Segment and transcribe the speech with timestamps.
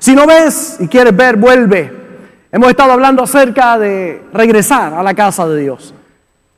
[0.00, 1.92] Si no ves y quieres ver, vuelve.
[2.50, 5.94] Hemos estado hablando acerca de regresar a la casa de Dios.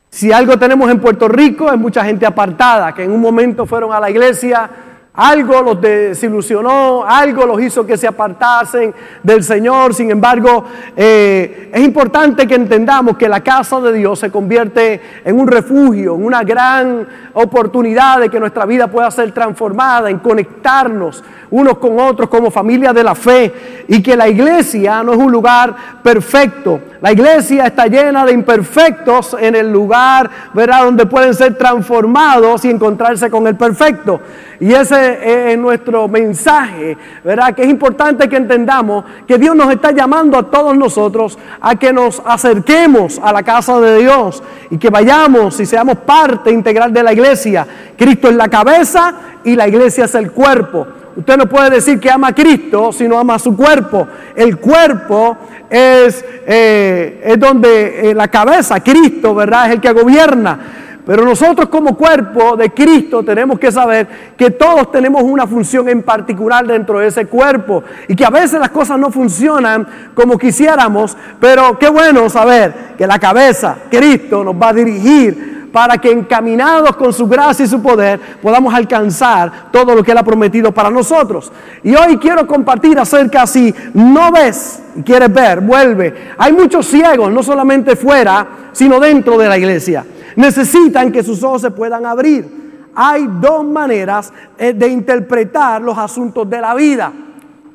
[0.09, 3.93] Si algo tenemos en Puerto Rico es mucha gente apartada que en un momento fueron
[3.93, 4.71] a la iglesia,
[5.15, 9.93] algo los desilusionó, algo los hizo que se apartasen del Señor.
[9.95, 10.65] Sin embargo,
[10.97, 16.15] eh, es importante que entendamos que la casa de Dios se convierte en un refugio,
[16.15, 22.01] en una gran oportunidad de que nuestra vida pueda ser transformada, en conectarnos unos con
[22.01, 26.81] otros como familia de la fe y que la iglesia no es un lugar perfecto.
[27.03, 30.85] La iglesia está llena de imperfectos en el lugar, ¿verdad?
[30.85, 34.21] Donde pueden ser transformados y encontrarse con el perfecto.
[34.63, 37.53] Y ese es nuestro mensaje, ¿verdad?
[37.53, 41.93] Que es importante que entendamos que Dios nos está llamando a todos nosotros a que
[41.93, 44.41] nos acerquemos a la casa de Dios
[44.71, 47.67] y que vayamos y seamos parte integral de la iglesia.
[47.99, 50.87] Cristo es la cabeza y la iglesia es el cuerpo.
[51.17, 54.07] Usted no puede decir que ama a Cristo si no ama a su cuerpo.
[54.37, 55.39] El cuerpo
[55.69, 59.67] es, eh, es donde eh, la cabeza, Cristo, ¿verdad?
[59.67, 60.82] Es el que gobierna.
[61.05, 66.03] Pero nosotros como cuerpo de Cristo tenemos que saber que todos tenemos una función en
[66.03, 71.17] particular dentro de ese cuerpo y que a veces las cosas no funcionan como quisiéramos,
[71.41, 76.95] pero qué bueno saber que la cabeza, Cristo, nos va a dirigir para que encaminados
[76.95, 80.91] con su gracia y su poder podamos alcanzar todo lo que Él ha prometido para
[80.91, 81.51] nosotros.
[81.83, 86.35] Y hoy quiero compartir acerca si no ves y quieres ver, vuelve.
[86.39, 90.05] Hay muchos ciegos, no solamente fuera, sino dentro de la iglesia
[90.37, 92.63] necesitan que sus ojos se puedan abrir.
[92.95, 97.13] Hay dos maneras eh, de interpretar los asuntos de la vida.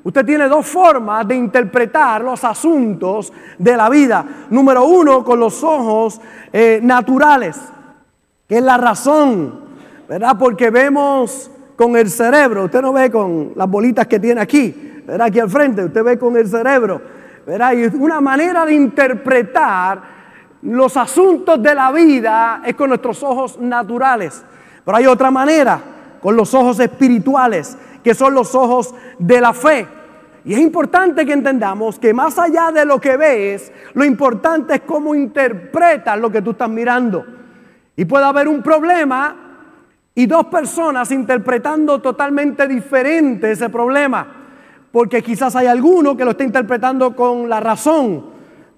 [0.03, 4.25] Usted tiene dos formas de interpretar los asuntos de la vida.
[4.49, 6.21] Número uno, con los ojos
[6.53, 7.59] eh, naturales,
[8.47, 9.59] que es la razón,
[10.07, 10.37] ¿verdad?
[10.39, 12.65] Porque vemos con el cerebro.
[12.65, 15.27] Usted no ve con las bolitas que tiene aquí, ¿verdad?
[15.27, 17.01] Aquí al frente, usted ve con el cerebro,
[17.45, 17.73] ¿verdad?
[17.73, 20.16] Y una manera de interpretar
[20.61, 24.43] los asuntos de la vida es con nuestros ojos naturales.
[24.83, 25.79] Pero hay otra manera,
[26.21, 29.87] con los ojos espirituales, que son los ojos de la fe.
[30.45, 34.81] Y es importante que entendamos que más allá de lo que ves, lo importante es
[34.81, 37.25] cómo interpretas lo que tú estás mirando.
[37.97, 39.35] Y puede haber un problema
[40.15, 44.25] y dos personas interpretando totalmente diferente ese problema.
[44.91, 48.25] Porque quizás hay alguno que lo está interpretando con la razón,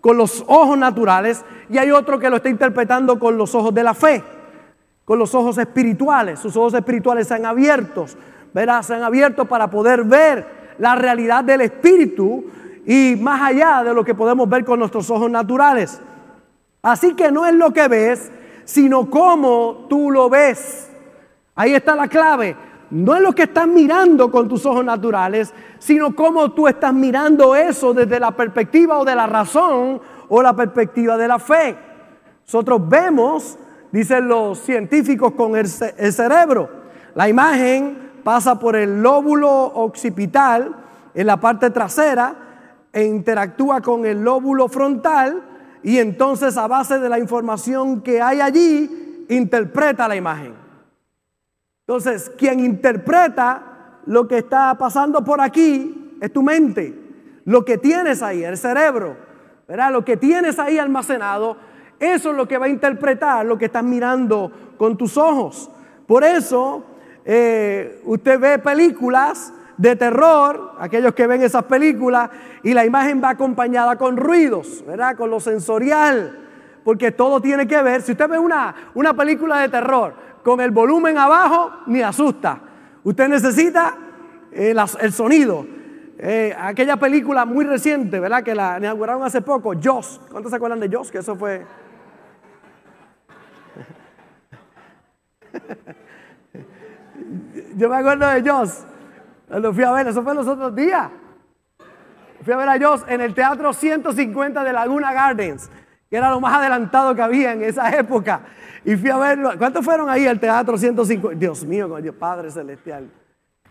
[0.02, 3.84] con los ojos naturales y hay otro que lo está interpretando con los ojos de
[3.84, 4.24] la fe,
[5.06, 6.40] con los ojos espirituales.
[6.40, 8.18] Sus ojos espirituales se han abiertos,
[8.54, 8.82] ¿verdad?
[8.82, 12.46] Se han abierto para poder ver la realidad del espíritu
[12.86, 16.02] y más allá de lo que podemos ver con nuestros ojos naturales.
[16.82, 18.32] Así que no es lo que ves,
[18.66, 20.90] sino cómo tú lo ves.
[21.56, 22.56] Ahí está la clave.
[22.92, 27.56] No es lo que estás mirando con tus ojos naturales, sino cómo tú estás mirando
[27.56, 31.76] eso desde la perspectiva o de la razón o la perspectiva de la fe.
[32.46, 33.60] Nosotros vemos,
[33.92, 36.70] dicen los científicos, con el, cerebro.
[37.14, 40.76] La imagen pasa por el lóbulo occipital
[41.14, 42.36] en la parte trasera
[42.92, 45.44] e interactúa con el lóbulo frontal
[45.84, 50.69] y entonces a base de la información que hay allí, interpreta la imagen.
[51.90, 53.64] Entonces, quien interpreta
[54.06, 56.94] lo que está pasando por aquí es tu mente.
[57.46, 59.18] Lo que tienes ahí, el cerebro,
[59.68, 59.92] ¿verdad?
[59.92, 61.58] Lo que tienes ahí almacenado,
[62.00, 65.72] eso es lo que va a interpretar lo que estás mirando con tus ojos.
[66.06, 66.84] Por eso,
[67.26, 72.30] eh, usted ve películas de terror, aquellos que ven esas películas,
[72.62, 75.16] y la imagen va acompañada con ruidos, ¿verdad?
[75.16, 76.38] Con lo sensorial,
[76.84, 78.04] porque todo tiene que ver.
[78.04, 82.60] Si usted ve una, una película de terror, con el volumen abajo ni asusta.
[83.04, 83.96] Usted necesita
[84.52, 85.64] eh, el sonido.
[86.18, 88.42] Eh, aquella película muy reciente, ¿verdad?
[88.42, 90.20] Que la inauguraron hace poco, Joss.
[90.32, 91.12] ¿Cuántos se acuerdan de Joss?
[91.12, 91.68] Que eso fue...
[97.76, 98.86] Yo me acuerdo de Joss.
[99.50, 101.12] Lo fui a ver, eso fue los otros días.
[102.44, 105.70] Fui a ver a Joss en el Teatro 150 de Laguna Gardens,
[106.10, 108.42] que era lo más adelantado que había en esa época.
[108.86, 109.52] Y fui a verlo.
[109.58, 111.38] ¿Cuántos fueron ahí al teatro 150?
[111.40, 113.10] Dios mío, Dios Padre Celestial.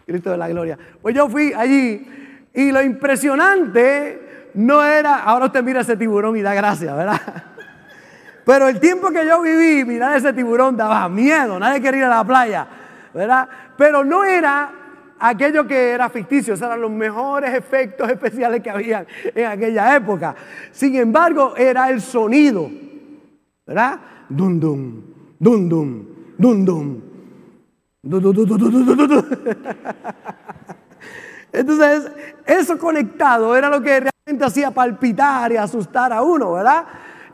[0.06, 0.78] Cristo de la Gloria.
[1.02, 2.06] Pues yo fui allí
[2.54, 7.20] y lo impresionante no era, ahora usted mira ese tiburón y da gracias, ¿verdad?
[8.44, 12.16] Pero el tiempo que yo viví, mirar ese tiburón daba miedo, nadie quería ir a
[12.16, 12.66] la playa,
[13.12, 13.48] ¿verdad?
[13.76, 14.70] Pero no era
[15.20, 20.34] aquello que era ficticio, esos eran los mejores efectos especiales que había en aquella época.
[20.70, 22.70] Sin embargo, era el sonido,
[23.66, 24.00] ¿verdad?
[24.28, 25.02] Dum dum,
[25.38, 26.06] dum dum,
[26.38, 27.00] dum dum.
[31.52, 32.12] Entonces,
[32.46, 36.84] eso conectado era lo que realmente hacía palpitar y asustar a uno, ¿verdad?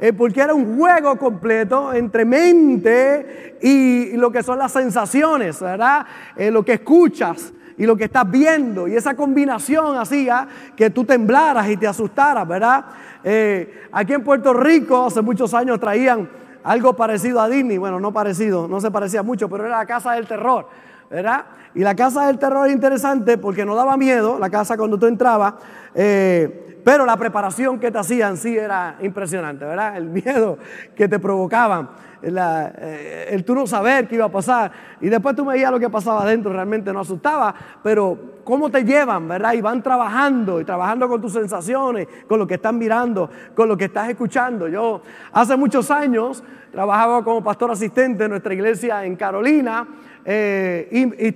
[0.00, 6.06] Eh, porque era un juego completo entre mente y, lo que son las sensaciones, ¿verdad?
[6.36, 8.86] Eh, lo que escuchas y lo que estás viendo.
[8.88, 10.46] Y esa combinación hacía
[10.76, 12.84] que tú temblaras y te asustaras, ¿verdad?
[13.22, 16.28] Eh, aquí en Puerto Rico hace muchos años traían
[16.64, 17.78] algo parecido a Disney.
[17.78, 20.68] Bueno, no parecido, no se parecía mucho, pero era la casa del terror,
[21.08, 21.44] ¿verdad?
[21.74, 25.06] Y la casa del terror es interesante porque no daba miedo, la casa cuando tú
[25.06, 25.54] entrabas,
[25.94, 29.96] eh, pero la preparación que te hacían sí era impresionante, ¿verdad?
[29.96, 30.58] El miedo
[30.94, 31.88] que te provocaban
[32.26, 34.72] eh, el tú no saber qué iba a pasar.
[35.00, 39.28] Y después tú veías lo que pasaba adentro, realmente no asustaba, pero cómo te llevan,
[39.28, 39.52] ¿verdad?
[39.52, 43.76] Y van trabajando y trabajando con tus sensaciones, con lo que están mirando, con lo
[43.76, 44.68] que estás escuchando.
[44.68, 46.42] Yo hace muchos años
[46.72, 49.86] trabajaba como pastor asistente en nuestra iglesia en Carolina
[50.24, 51.26] eh, y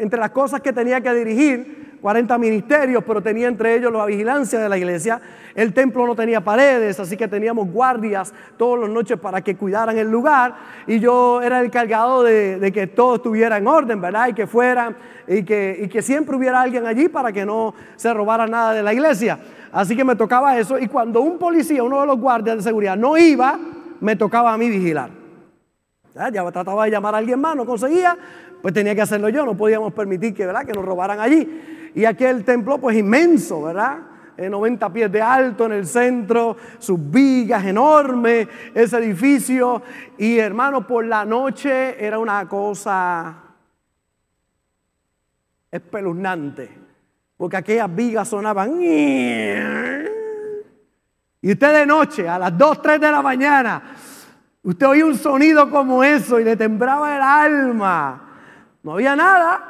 [0.00, 4.58] entre las cosas que tenía que dirigir, 40 ministerios, pero tenía entre ellos la vigilancia
[4.58, 5.20] de la iglesia.
[5.54, 9.96] El templo no tenía paredes, así que teníamos guardias todas las noches para que cuidaran
[9.98, 10.54] el lugar.
[10.86, 14.28] Y yo era el cargado de, que todo estuviera en orden, ¿verdad?
[14.28, 14.96] Y que fueran,
[15.26, 19.38] y que, siempre hubiera alguien allí para que no se robara nada de la iglesia.
[19.72, 20.78] Así que me tocaba eso.
[20.78, 23.58] Y cuando un policía, uno de los guardias de seguridad, no iba,
[24.00, 25.10] me tocaba a mí vigilar.
[26.32, 28.16] Ya trataba de llamar a alguien más, no conseguía,
[28.66, 30.66] pues tenía que hacerlo yo, no podíamos permitir que, ¿verdad?
[30.66, 31.92] que nos robaran allí.
[31.94, 33.98] Y aquel templo pues inmenso, ¿verdad?
[34.36, 39.82] 90 pies de alto en el centro, sus vigas enormes, ese edificio.
[40.18, 43.36] Y hermano, por la noche era una cosa
[45.70, 46.68] espeluznante,
[47.36, 48.82] porque aquellas vigas sonaban.
[48.82, 50.02] Y
[51.52, 53.94] usted de noche, a las 2, 3 de la mañana,
[54.64, 58.25] usted oía un sonido como eso y le temblaba el alma.
[58.86, 59.64] No había nada,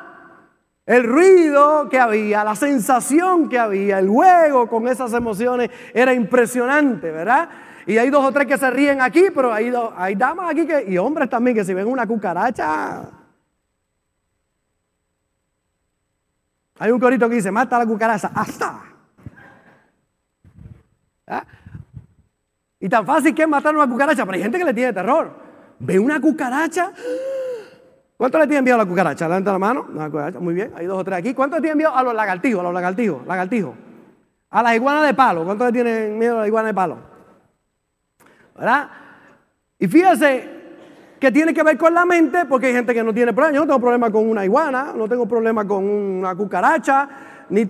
[0.84, 7.10] el ruido que había, la sensación que había, el juego con esas emociones era impresionante,
[7.10, 7.48] ¿verdad?
[7.86, 10.84] Y hay dos o tres que se ríen aquí, pero hay, hay damas aquí que,
[10.86, 13.08] y hombres también que si ven una cucaracha.
[16.78, 18.82] Hay un corito que dice, mata la cucaracha, hasta.
[21.26, 21.44] ¿Ah?
[22.78, 25.32] Y tan fácil que es matar una cucaracha, pero hay gente que le tiene terror.
[25.78, 26.92] Ve una cucaracha.
[28.16, 29.28] ¿Cuánto le tienen miedo a la cucaracha?
[29.28, 29.86] Levanta la mano.
[30.40, 31.34] Muy bien, hay dos o tres aquí.
[31.34, 32.60] ¿Cuánto le tienen miedo a los lagartijos?
[32.60, 33.74] A los lagartijos, lagartijos.
[34.50, 35.44] A las iguanas de palo.
[35.44, 36.98] ¿Cuánto le tienen miedo a las iguanas de palo?
[38.56, 38.88] ¿Verdad?
[39.78, 40.56] Y fíjese
[41.20, 43.54] que tiene que ver con la mente, porque hay gente que no tiene problema.
[43.54, 47.08] Yo no tengo problema con una iguana, no tengo problema con una cucaracha,
[47.50, 47.66] ni,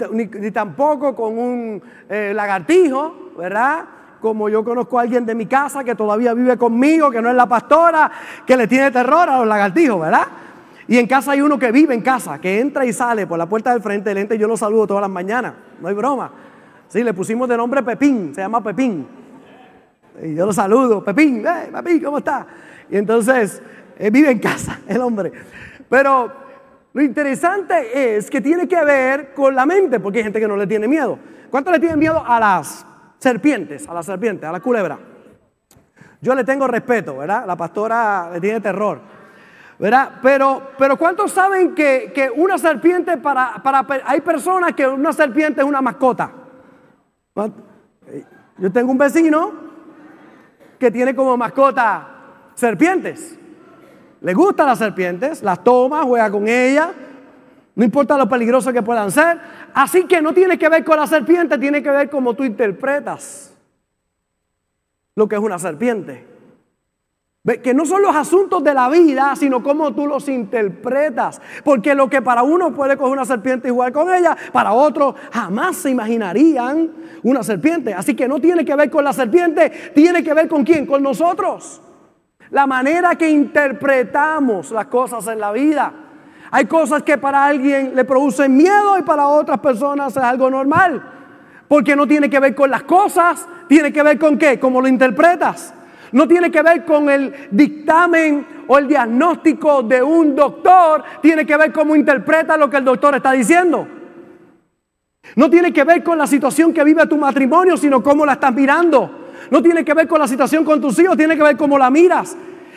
[0.52, 3.84] tampoco con un eh, lagartijo, ¿verdad?
[4.20, 7.36] Como yo conozco a alguien de mi casa que todavía vive conmigo, que no es
[7.36, 8.10] la pastora,
[8.46, 10.26] que le tiene terror a los lagartijos, ¿verdad?
[10.88, 13.46] Y en casa hay uno que vive en casa, que entra y sale por la
[13.46, 14.38] puerta del frente del ente.
[14.38, 16.30] Yo lo saludo todas las mañanas, no hay broma.
[16.88, 19.06] Sí, le pusimos de nombre Pepín, se llama Pepín.
[20.22, 22.46] Y yo lo saludo, Pepín, hey, Pepín, ¿cómo está?
[22.88, 23.60] Y entonces,
[23.98, 25.32] vive en casa, el hombre.
[25.88, 26.32] Pero
[26.92, 30.56] lo interesante es que tiene que ver con la mente, porque hay gente que no
[30.56, 31.18] le tiene miedo.
[31.50, 32.86] ¿Cuánto le tiene miedo a las
[33.26, 34.96] serpientes, a la serpiente, a la culebra.
[36.20, 37.44] Yo le tengo respeto, ¿verdad?
[37.44, 39.00] La pastora le tiene terror,
[39.80, 40.12] ¿verdad?
[40.22, 43.84] Pero, pero ¿cuántos saben que, una serpiente para, para...
[44.04, 46.30] Hay personas que una serpiente es una mascota.
[48.58, 49.52] Yo tengo un vecino
[50.78, 52.06] que tiene como mascota
[52.54, 53.36] serpientes.
[54.20, 56.90] Le gustan las serpientes, las toma, juega con ellas,
[57.76, 59.38] no importa lo peligroso que puedan ser.
[59.74, 63.54] Así que no tiene que ver con la serpiente, tiene que ver cómo tú interpretas
[65.14, 66.26] lo que es una serpiente.
[67.62, 71.40] Que no son los asuntos de la vida, sino cómo tú los interpretas.
[71.64, 75.14] Porque lo que para uno puede coger una serpiente y jugar con ella, para otro
[75.30, 76.90] jamás se imaginarían
[77.22, 77.92] una serpiente.
[77.92, 81.02] Así que no tiene que ver con la serpiente, tiene que ver con quién, con
[81.02, 81.82] nosotros.
[82.50, 86.05] La manera que interpretamos las cosas en la vida.
[86.50, 91.02] Hay cosas que para alguien le producen miedo y para otras personas es algo normal.
[91.68, 94.88] Porque no tiene que ver con las cosas, tiene que ver con qué, cómo lo
[94.88, 95.74] interpretas.
[96.12, 101.56] No tiene que ver con el dictamen o el diagnóstico de un doctor, tiene que
[101.56, 103.86] ver cómo interpreta lo que el doctor está diciendo.
[105.34, 108.54] No tiene que ver con la situación que vive tu matrimonio, sino cómo la estás
[108.54, 109.10] mirando.
[109.50, 111.90] No tiene que ver con la situación con tus hijos, tiene que ver cómo la
[111.90, 112.36] miras.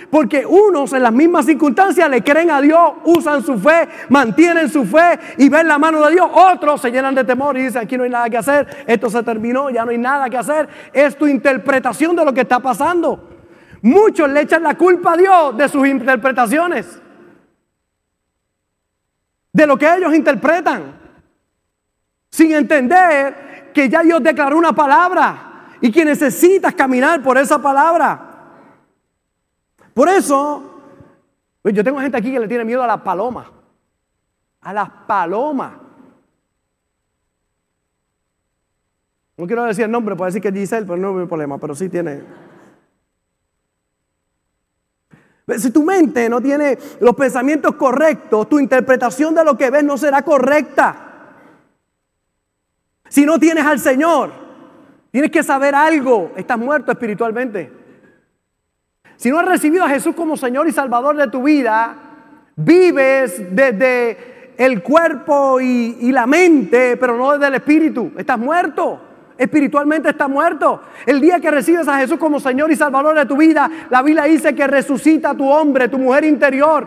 [0.09, 4.85] Porque unos en las mismas circunstancias le creen a Dios, usan su fe, mantienen su
[4.85, 6.27] fe y ven la mano de Dios.
[6.33, 9.21] Otros se llenan de temor y dicen, aquí no hay nada que hacer, esto se
[9.21, 10.67] terminó, ya no hay nada que hacer.
[10.93, 13.29] Es tu interpretación de lo que está pasando.
[13.81, 16.99] Muchos le echan la culpa a Dios de sus interpretaciones.
[19.53, 20.97] De lo que ellos interpretan.
[22.31, 28.28] sin entender que ya Dios declaró una palabra y que necesitas caminar por esa palabra.
[29.99, 30.63] Por eso,
[31.61, 33.47] pues yo tengo gente aquí que le tiene miedo a las palomas.
[34.61, 35.73] A las palomas.
[39.35, 41.75] No quiero decir el nombre, puedo decir que es Giselle, pero no hay problema, pero
[41.75, 42.23] sí tiene.
[45.57, 49.97] Si tu mente no tiene los pensamientos correctos, tu interpretación de lo que ves no
[49.97, 50.95] será correcta.
[53.09, 54.31] Si no tienes al Señor,
[55.11, 57.78] tienes que saber algo, estás muerto espiritualmente.
[59.19, 61.93] Si no has recibido a Jesús como Señor y Salvador de tu vida,
[62.55, 68.13] vives desde el cuerpo y, la mente, pero no desde el espíritu.
[68.17, 69.01] Estás muerto
[69.37, 70.81] espiritualmente está muerto.
[71.05, 74.23] El día que recibes a Jesús como Señor y Salvador de tu vida, la Biblia
[74.23, 76.85] dice que resucita tu hombre, tu mujer interior.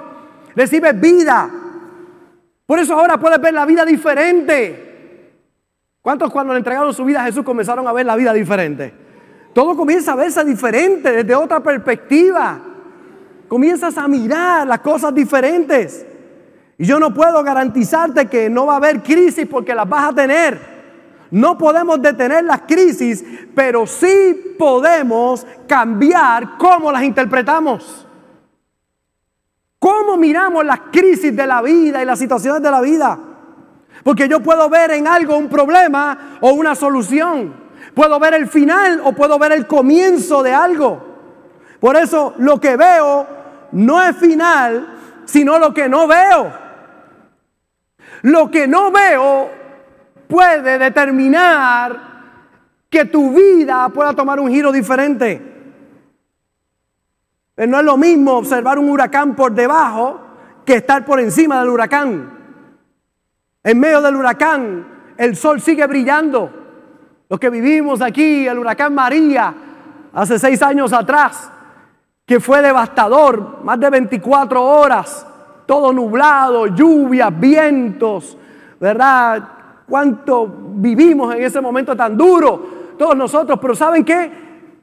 [0.55, 1.51] Recibes vida.
[2.67, 5.33] Por eso ahora puedes ver la vida diferente.
[6.03, 9.02] ¿Cuántos cuando le entregaron su vida a Jesús comenzaron a ver la vida diferente?
[9.53, 12.59] Todo comienza a verse diferente, desde otra perspectiva.
[13.49, 16.07] Comienzas a mirar las cosas diferentes.
[16.79, 20.15] Y yo no puedo garantizarte que no va a haber crisis porque las vas a
[20.15, 20.73] tener.
[21.31, 28.07] No podemos detener las crisis, pero sí podemos cambiar cómo las interpretamos.
[29.79, 33.19] ¿Cómo miramos las crisis de la vida y las situaciones de la vida?
[34.03, 37.62] Porque yo puedo ver en algo un problema o una solución.
[37.95, 41.13] Puedo ver el final o puedo ver el comienzo de algo.
[41.81, 43.27] Por eso lo que veo
[43.73, 46.53] no es final, sino lo que no veo.
[48.23, 49.51] Lo que no veo
[50.29, 52.13] puede determinar
[52.89, 55.53] que tu vida pueda tomar un giro diferente.
[57.55, 60.21] Pero no es lo mismo observar un huracán por debajo
[60.65, 62.39] que estar por encima del huracán.
[63.65, 66.62] En medio del huracán, el sol sigue brillando.
[67.33, 69.55] Los que vivimos aquí, el huracán María,
[70.13, 71.51] hace seis años atrás,
[72.27, 75.27] que fue devastador, más de 24 horas,
[75.65, 78.37] todo nublado, lluvias, vientos,
[78.79, 79.49] ¿verdad?
[79.89, 84.31] cuánto vivimos en ese momento tan duro, todos nosotros, pero ¿saben qué?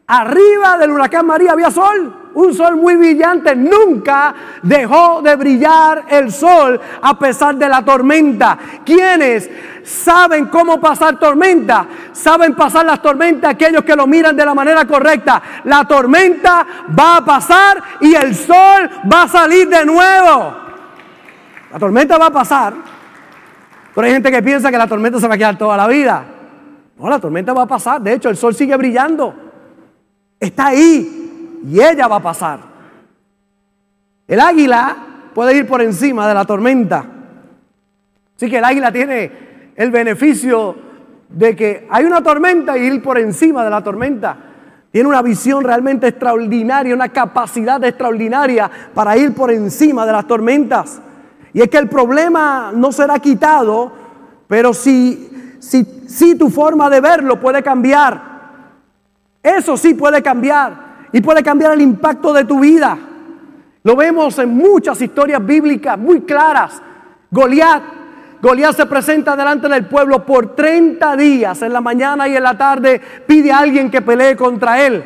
[0.07, 3.55] Arriba del huracán María había sol, un sol muy brillante.
[3.55, 4.33] Nunca
[4.63, 8.57] dejó de brillar el sol a pesar de la tormenta.
[8.85, 9.49] ¿Quiénes
[9.83, 11.87] saben cómo pasar tormenta?
[12.11, 15.41] Saben pasar las tormentas aquellos que lo miran de la manera correcta.
[15.65, 16.65] La tormenta
[16.97, 20.55] va a pasar y el sol va a salir de nuevo.
[21.71, 22.73] La tormenta va a pasar
[23.99, 26.23] pero hay gente que piensa que la tormenta se va a quedar toda la vida.
[26.97, 28.01] No, la tormenta va a pasar.
[28.01, 29.33] De hecho, el sol sigue brillando.
[30.39, 31.18] Está ahí
[31.63, 32.59] y ella va a pasar.
[34.27, 34.95] El águila
[35.33, 37.05] puede ir por encima de la tormenta.
[38.35, 39.31] Así que el águila tiene
[39.75, 40.75] el beneficio
[41.29, 44.37] de que hay una tormenta y ir por encima de la tormenta.
[44.91, 50.99] Tiene una visión realmente extraordinaria, una capacidad extraordinaria para ir por encima de las tormentas.
[51.53, 53.91] Y es que el problema no será quitado,
[54.47, 58.21] pero si, si, si tu forma de verlo puede cambiar.
[59.43, 60.88] Eso sí puede cambiar.
[61.11, 62.97] Y puede cambiar el impacto de tu vida.
[63.83, 66.81] Lo vemos en muchas historias bíblicas muy claras.
[67.31, 67.81] Goliat,
[68.41, 72.57] Goliat se presenta delante del pueblo por 30 días, en la mañana y en la
[72.57, 75.03] tarde, pide a alguien que pelee contra él.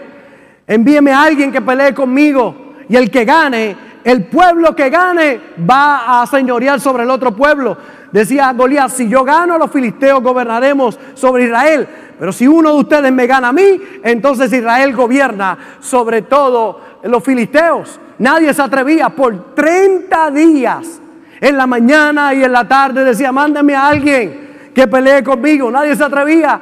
[0.67, 6.21] Envíeme a alguien que pelee conmigo y el que gane el pueblo que gane va
[6.21, 7.77] a señorear sobre el otro pueblo.
[8.11, 11.87] Decía Goliat, si yo gano, los filisteos gobernaremos sobre Israel.
[12.19, 17.23] Pero si uno de ustedes me gana a mí, entonces Israel gobierna sobre todo los
[17.23, 17.99] filisteos.
[18.19, 21.01] Nadie se atrevía por 30 días.
[21.41, 25.69] En la mañana y en la tarde decía, mándame a alguien que pelee conmigo.
[25.71, 26.61] Nadie se atrevía.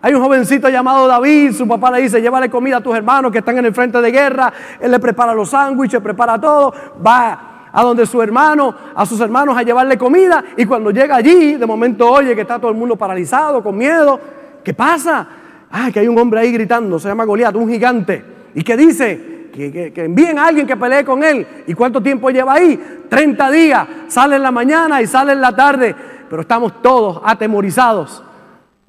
[0.00, 3.38] Hay un jovencito llamado David, su papá le dice, llévale comida a tus hermanos que
[3.38, 6.72] están en el frente de guerra, él le prepara los sándwiches, prepara todo,
[7.04, 11.56] va a donde su hermano, a sus hermanos a llevarle comida y cuando llega allí,
[11.56, 14.20] de momento oye que está todo el mundo paralizado, con miedo,
[14.62, 15.26] ¿qué pasa?
[15.70, 18.24] Ah, que hay un hombre ahí gritando, se llama Goliat, un gigante,
[18.54, 21.44] y que dice, que, que, envíen a alguien que pelee con él.
[21.66, 22.78] ¿Y cuánto tiempo lleva ahí?
[23.08, 23.88] 30 días.
[24.06, 25.94] Sale en la mañana y sale en la tarde.
[26.30, 28.22] Pero estamos todos atemorizados.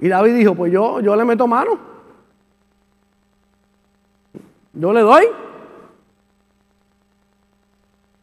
[0.00, 1.78] Y David dijo, pues yo, yo le meto mano.
[4.72, 5.24] Yo le doy.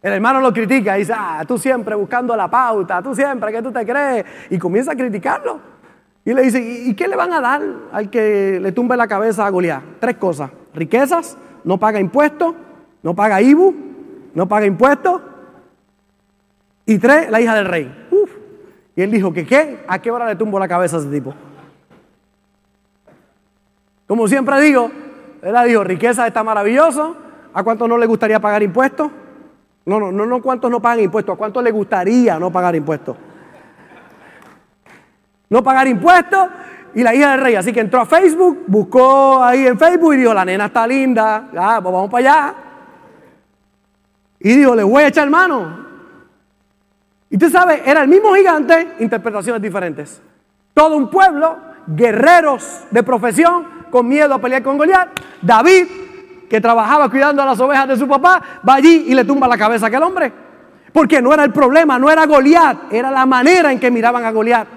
[0.01, 3.61] El hermano lo critica y dice, ah, tú siempre buscando la pauta, tú siempre, ¿qué
[3.61, 4.25] tú te crees?
[4.49, 5.59] Y comienza a criticarlo.
[6.23, 9.45] Y le dice, ¿y qué le van a dar al que le tumbe la cabeza
[9.45, 9.81] a Goliat?
[9.99, 10.51] Tres cosas.
[10.73, 12.53] Riquezas, no paga impuestos,
[13.01, 13.75] no paga IBU,
[14.33, 15.21] no paga impuestos.
[16.85, 18.07] Y tres, la hija del rey.
[18.95, 21.33] Y él dijo que qué, ¿a qué hora le tumbo la cabeza a ese tipo?
[24.07, 24.89] Como siempre digo,
[25.41, 27.15] él dijo, riqueza está maravilloso,
[27.53, 29.11] ¿a cuánto no le gustaría pagar impuestos?
[29.85, 33.15] No, no, no, no cuántos no pagan impuestos, ¿a cuánto le gustaría no pagar impuestos?
[35.49, 36.47] No pagar impuestos
[36.93, 37.55] y la hija del rey.
[37.55, 41.49] Así que entró a Facebook, buscó ahí en Facebook y dijo, la nena está linda,
[41.53, 42.55] ya, pues vamos para allá.
[44.39, 45.85] Y dijo, le voy a echar mano.
[47.29, 50.21] Y tú sabes, era el mismo gigante, interpretaciones diferentes.
[50.73, 55.09] Todo un pueblo, guerreros de profesión, con miedo a pelear con Goliat.
[55.41, 55.85] David
[56.49, 59.57] que trabajaba cuidando a las ovejas de su papá, va allí y le tumba la
[59.57, 60.31] cabeza a aquel hombre.
[60.93, 64.31] Porque no era el problema, no era Goliat, era la manera en que miraban a
[64.31, 64.67] Goliat.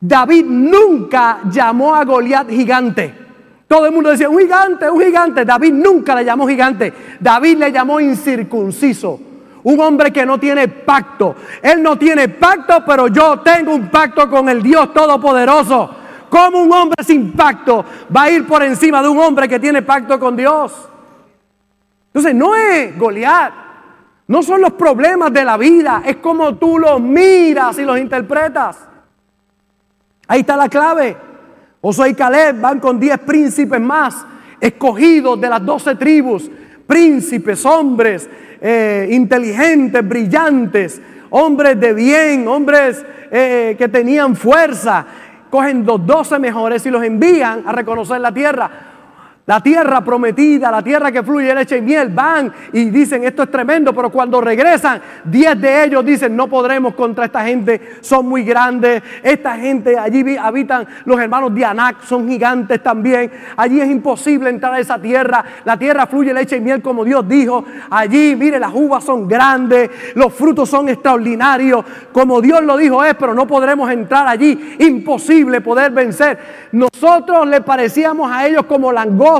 [0.00, 3.14] David nunca llamó a Goliat gigante.
[3.68, 5.44] Todo el mundo decía, un gigante, un gigante.
[5.44, 6.92] David nunca le llamó gigante.
[7.20, 9.18] David le llamó incircunciso.
[9.62, 11.36] Un hombre que no tiene pacto.
[11.62, 15.88] Él no tiene pacto, pero yo tengo un pacto con el Dios Todopoderoso.
[16.32, 17.84] ¿Cómo un hombre sin pacto
[18.16, 20.72] va a ir por encima de un hombre que tiene pacto con Dios?
[22.06, 23.52] Entonces no es Goliat,
[24.28, 28.78] no son los problemas de la vida, es como tú los miras y los interpretas.
[30.26, 31.14] Ahí está la clave.
[31.82, 34.24] Josué y Caleb van con diez príncipes más,
[34.58, 36.50] escogidos de las doce tribus,
[36.86, 38.26] príncipes, hombres
[38.58, 40.98] eh, inteligentes, brillantes,
[41.28, 45.06] hombres de bien, hombres eh, que tenían fuerza,
[45.52, 48.70] cogen los doce mejores y los envían a reconocer la tierra.
[49.44, 53.50] La tierra prometida, la tierra que fluye leche y miel, van y dicen esto es
[53.50, 58.44] tremendo, pero cuando regresan, diez de ellos dicen no podremos contra esta gente, son muy
[58.44, 64.48] grandes, esta gente allí habitan los hermanos de Anac, son gigantes también, allí es imposible
[64.48, 68.60] entrar a esa tierra, la tierra fluye leche y miel como Dios dijo, allí mire
[68.60, 73.48] las uvas son grandes, los frutos son extraordinarios, como Dios lo dijo es, pero no
[73.48, 76.38] podremos entrar allí, imposible poder vencer.
[76.70, 79.31] Nosotros le parecíamos a ellos como langostas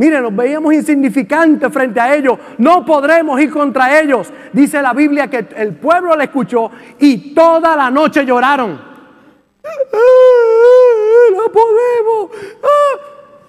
[0.00, 2.38] Miren, nos veíamos insignificantes frente a ellos.
[2.56, 4.32] No podremos ir contra ellos.
[4.50, 8.80] Dice la Biblia que el pueblo le escuchó y toda la noche lloraron.
[11.32, 12.30] No podemos.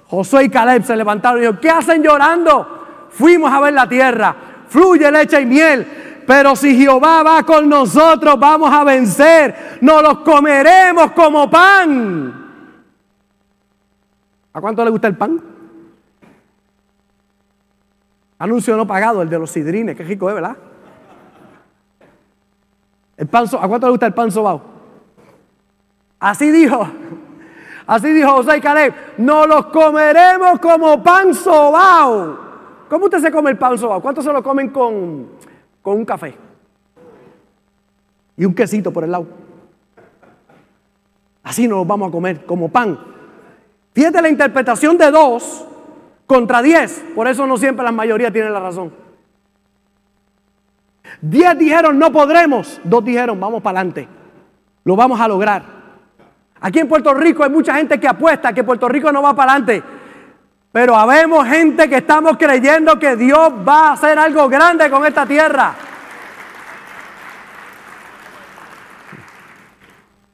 [0.09, 3.07] Josué y Caleb se levantaron y dijeron, ¿qué hacen llorando?
[3.11, 4.35] Fuimos a ver la tierra.
[4.67, 6.23] Fluye leche y miel.
[6.27, 9.77] Pero si Jehová va con nosotros, vamos a vencer.
[9.79, 12.40] Nos los comeremos como pan.
[14.53, 15.41] ¿A cuánto le gusta el pan?
[18.37, 20.57] Anuncio no pagado, el de los sidrines, qué rico es, ¿verdad?
[23.15, 24.61] El pan, ¿A cuánto le gusta el pan sobao?
[26.19, 26.87] Así dijo,
[27.85, 32.39] así dijo José y Caleb, no los comeremos como pan sobao.
[32.89, 34.01] ¿Cómo usted se come el pan sobao?
[34.01, 35.29] ¿Cuántos se lo comen con,
[35.81, 36.35] con un café?
[38.37, 39.27] Y un quesito por el lado.
[41.43, 43.10] Así nos vamos a comer, como pan.
[43.93, 45.65] Fíjate la interpretación de dos
[46.25, 47.03] contra diez.
[47.13, 48.93] Por eso no siempre la mayoría tiene la razón.
[51.21, 52.79] Diez dijeron no podremos.
[52.83, 54.07] Dos dijeron vamos para adelante.
[54.83, 55.63] Lo vamos a lograr.
[56.61, 59.53] Aquí en Puerto Rico hay mucha gente que apuesta que Puerto Rico no va para
[59.53, 59.83] adelante.
[60.71, 65.25] Pero habemos gente que estamos creyendo que Dios va a hacer algo grande con esta
[65.25, 65.75] tierra.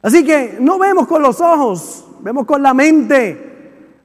[0.03, 3.46] Así que no vemos con los ojos, vemos con la mente.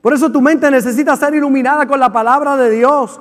[0.02, 3.20] Por eso tu mente necesita ser iluminada con la palabra de Dios.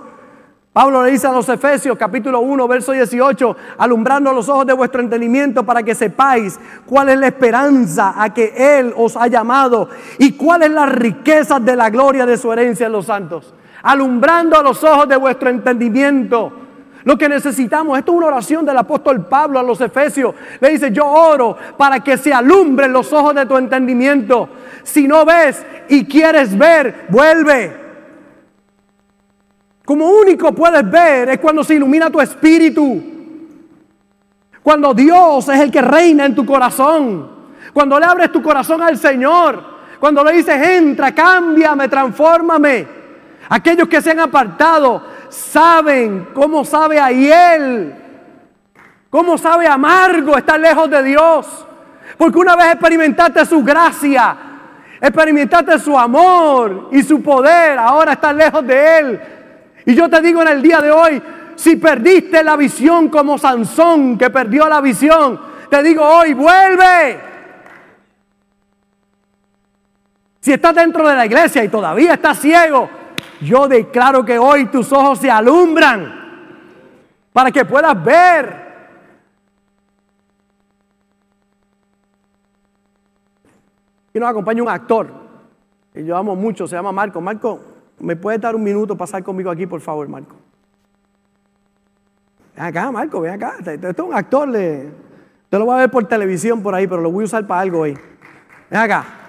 [0.73, 5.01] Pablo le dice a los Efesios capítulo 1, verso 18, alumbrando los ojos de vuestro
[5.01, 10.31] entendimiento para que sepáis cuál es la esperanza a que Él os ha llamado y
[10.31, 13.53] cuál es la riqueza de la gloria de su herencia en los santos.
[13.83, 16.60] Alumbrando los ojos de vuestro entendimiento.
[17.03, 20.35] Lo que necesitamos, esto es una oración del apóstol Pablo a los Efesios.
[20.59, 24.49] Le dice, yo oro para que se alumbren los ojos de tu entendimiento.
[24.83, 27.81] Si no ves y quieres ver, vuelve.
[29.83, 33.01] Como único puedes ver es cuando se ilumina tu espíritu.
[34.61, 37.29] Cuando Dios es el que reina en tu corazón.
[37.73, 39.71] Cuando le abres tu corazón al Señor.
[39.99, 43.01] Cuando le dices, entra, cámbiame, transfórmame.
[43.49, 47.95] Aquellos que se han apartado saben cómo sabe a él.
[49.09, 51.65] Cómo sabe amargo estar lejos de Dios.
[52.17, 54.37] Porque una vez experimentaste su gracia,
[55.01, 59.21] experimentaste su amor y su poder, ahora estás lejos de Él.
[59.85, 61.21] Y yo te digo en el día de hoy,
[61.55, 65.39] si perdiste la visión como Sansón que perdió la visión,
[65.69, 67.19] te digo hoy, vuelve.
[70.39, 72.89] Si estás dentro de la iglesia y todavía estás ciego,
[73.41, 76.21] yo declaro que hoy tus ojos se alumbran
[77.33, 78.61] para que puedas ver.
[84.13, 85.09] Y nos acompaña un actor
[85.93, 87.19] que yo amo mucho, se llama Marco.
[87.19, 87.59] Marco,
[87.99, 90.35] ¿me puedes dar un minuto pasar conmigo aquí, por favor, Marco?
[92.55, 93.55] Ven acá, Marco, ven acá.
[93.59, 94.91] Este es un actor, le,
[95.49, 97.61] te lo voy a ver por televisión por ahí, pero lo voy a usar para
[97.61, 97.97] algo hoy.
[98.69, 99.20] Ven acá.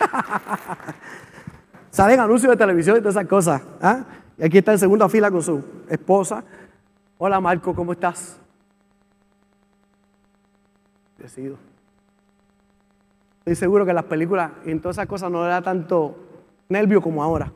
[1.90, 3.62] Salen anuncios de televisión y todas esas cosas.
[3.80, 4.04] ¿ah?
[4.38, 6.44] Y aquí está en segunda fila con su esposa.
[7.18, 8.38] Hola Marco, ¿cómo estás?
[11.18, 11.56] Decido.
[13.40, 16.16] Estoy seguro que en las películas y en todas esas cosas no era tanto
[16.68, 17.52] nervio como ahora.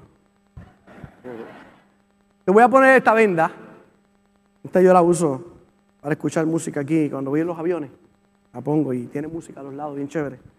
[2.45, 3.51] Te voy a poner esta venda.
[4.63, 5.43] Esta yo la uso
[6.01, 7.09] para escuchar música aquí.
[7.09, 7.91] Cuando voy en los aviones,
[8.53, 10.54] la pongo y tiene música a los lados, bien chévere.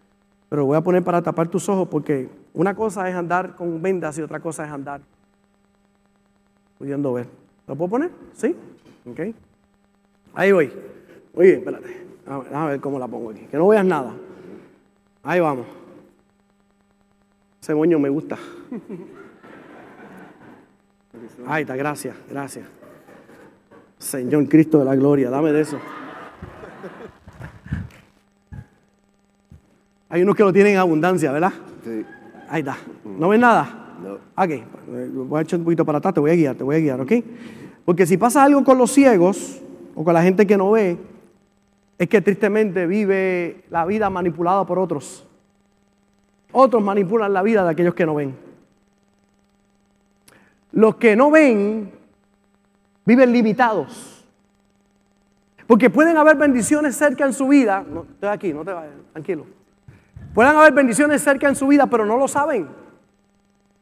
[0.49, 3.81] Pero lo voy a poner para tapar tus ojos porque una cosa es andar con
[3.81, 5.01] vendas y otra cosa es andar
[6.77, 7.27] pudiendo ver.
[7.67, 8.11] ¿Lo puedo poner?
[8.33, 8.55] ¿Sí?
[9.09, 9.19] Ok.
[10.33, 10.71] Ahí voy.
[11.33, 12.05] Muy bien, espérate.
[12.25, 13.41] Déjame ver cómo la pongo aquí.
[13.47, 14.13] Que no veas nada.
[15.23, 15.65] Ahí vamos.
[17.61, 18.37] Ese moño me gusta.
[21.47, 22.67] Ahí está, gracias, gracias.
[23.97, 25.79] Señor Cristo de la gloria, dame de eso.
[30.15, 31.51] Hay unos que lo tienen en abundancia, ¿verdad?
[31.83, 32.05] Sí.
[32.47, 32.77] Ahí está.
[33.03, 33.97] ¿No ves nada?
[34.01, 34.13] No.
[34.41, 34.49] Ok,
[35.27, 37.01] voy a echar un poquito para atrás, te voy a guiar, te voy a guiar,
[37.01, 37.11] ¿ok?
[37.83, 39.61] Porque si pasa algo con los ciegos
[39.93, 40.97] o con la gente que no ve,
[41.97, 45.27] es que tristemente vive la vida manipulada por otros.
[46.53, 48.33] Otros manipulan la vida de aquellos que no ven.
[50.71, 51.91] Los que no ven
[53.03, 54.25] viven limitados.
[55.67, 57.83] Porque pueden haber bendiciones cerca en su vida.
[57.85, 59.64] No, estoy aquí, no te vayas, tranquilo.
[60.35, 62.67] Pueden haber bendiciones cerca en su vida, pero no lo saben.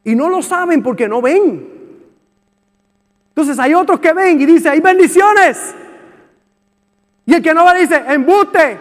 [0.04, 1.68] Y no lo saben porque no ven.
[3.30, 5.74] Entonces hay otros que ven y dicen, hay bendiciones.
[7.26, 8.80] Y el que no ve dice, embuste.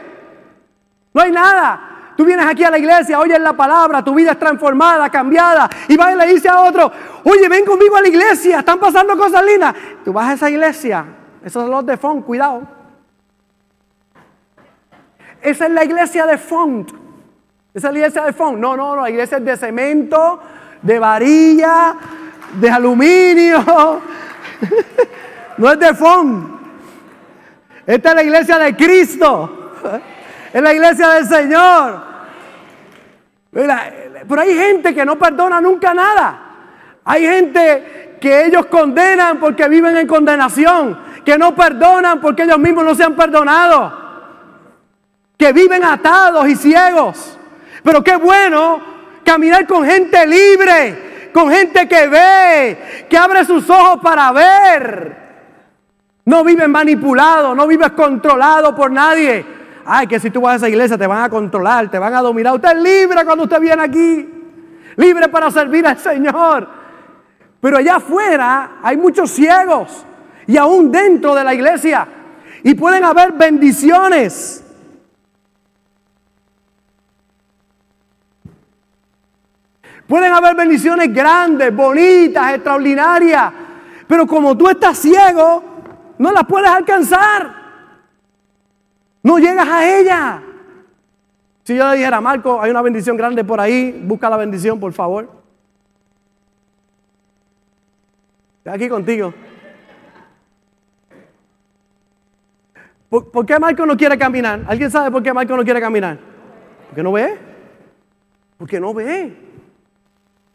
[1.14, 2.12] No hay nada.
[2.14, 5.70] Tú vienes aquí a la iglesia, oyes la palabra, tu vida es transformada, cambiada.
[5.88, 6.92] Y vas y le dice a otro,
[7.24, 9.74] oye, ven conmigo a la iglesia, están pasando cosas lindas.
[10.04, 11.06] Tú vas a esa iglesia,
[11.42, 12.68] esos son los de Font, cuidado.
[15.40, 17.01] Esa es la iglesia de Font.
[17.74, 18.58] Esa es la iglesia de Font.
[18.58, 20.40] No, no, no, la iglesia es de cemento,
[20.82, 21.94] de varilla,
[22.60, 23.62] de aluminio.
[25.56, 26.60] no es de Font.
[27.86, 29.72] Esta es la iglesia de Cristo.
[30.52, 32.00] Es la iglesia del Señor.
[33.50, 36.40] Pero hay gente que no perdona nunca nada.
[37.04, 40.98] Hay gente que ellos condenan porque viven en condenación.
[41.24, 44.00] Que no perdonan porque ellos mismos no se han perdonado.
[45.38, 47.38] Que viven atados y ciegos.
[47.82, 48.80] Pero qué bueno
[49.24, 51.30] caminar con gente libre.
[51.32, 53.06] Con gente que ve.
[53.08, 55.22] Que abre sus ojos para ver.
[56.24, 59.44] No vives manipulado, no vives controlado por nadie.
[59.84, 62.20] Ay, que si tú vas a esa iglesia te van a controlar, te van a
[62.20, 62.54] dominar.
[62.54, 64.28] Usted es libre cuando usted viene aquí.
[64.96, 66.68] Libre para servir al Señor.
[67.60, 70.04] Pero allá afuera hay muchos ciegos.
[70.46, 72.06] Y aún dentro de la iglesia.
[72.62, 74.61] Y pueden haber bendiciones.
[80.06, 83.52] Pueden haber bendiciones grandes, bonitas, extraordinarias.
[84.06, 85.62] Pero como tú estás ciego,
[86.18, 87.62] no la puedes alcanzar.
[89.22, 90.42] No llegas a ella.
[91.64, 94.92] Si yo le dijera, Marco, hay una bendición grande por ahí, busca la bendición, por
[94.92, 95.30] favor.
[98.58, 99.32] Estoy aquí contigo.
[103.08, 104.64] ¿Por, qué Marco no quiere caminar?
[104.66, 106.18] ¿Alguien sabe por qué Marco no quiere caminar?
[106.86, 107.38] Porque no ve.
[108.56, 109.36] Porque no ve.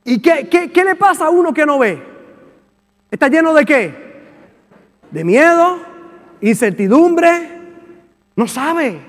[0.07, 2.01] ¿Y qué, qué, qué le pasa a uno que no ve?
[3.11, 4.07] ¿Está lleno de qué?
[5.11, 5.79] de miedo,
[6.41, 7.29] incertidumbre,
[8.35, 8.99] no sabe,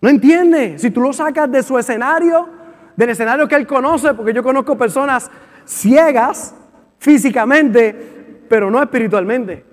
[0.00, 0.78] no entiende.
[0.78, 2.48] Si tú lo sacas de su escenario,
[2.96, 5.30] del escenario que él conoce, porque yo conozco personas
[5.64, 6.54] ciegas
[6.98, 9.64] físicamente, pero no espiritualmente.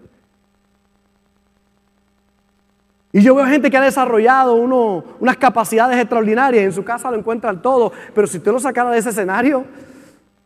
[3.14, 7.62] Y yo veo gente que ha desarrollado unas capacidades extraordinarias, en su casa lo encuentran
[7.62, 9.66] todo, pero si usted lo sacara de ese escenario,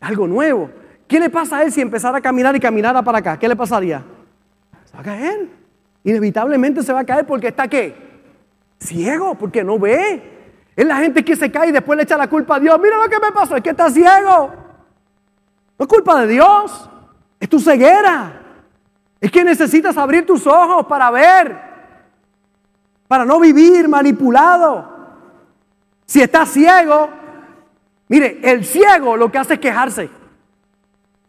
[0.06, 0.70] algo nuevo.
[1.08, 3.38] ¿Qué le pasa a él si empezara a caminar y caminara para acá?
[3.38, 4.04] ¿Qué le pasaría?
[4.94, 5.50] va a caer.
[6.04, 7.96] Inevitablemente se va a caer porque está qué?
[8.80, 10.22] Ciego, porque no ve.
[10.76, 12.80] Es la gente que se cae y después le echa la culpa a Dios.
[12.82, 14.54] Mira lo que me pasó, es que está ciego.
[15.78, 16.90] No es culpa de Dios,
[17.40, 18.42] es tu ceguera.
[19.20, 21.58] Es que necesitas abrir tus ojos para ver,
[23.08, 24.94] para no vivir manipulado.
[26.06, 27.10] Si estás ciego,
[28.08, 30.10] mire, el ciego lo que hace es quejarse.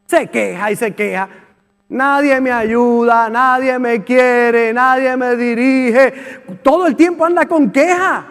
[0.06, 1.28] Se queja y se queja.
[1.88, 6.12] Nadie me ayuda, nadie me quiere, nadie me dirige.
[6.62, 8.26] Todo el tiempo anda con queja.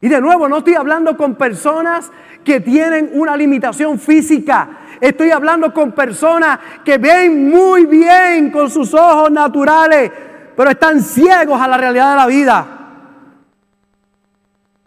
[0.00, 2.10] Y de nuevo, no estoy hablando con personas
[2.44, 4.68] que tienen una limitación física.
[5.00, 10.10] Estoy hablando con personas que ven muy bien con sus ojos naturales,
[10.56, 12.66] pero están ciegos a la realidad de la vida.